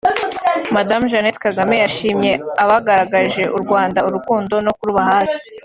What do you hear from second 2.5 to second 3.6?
abagaragarije u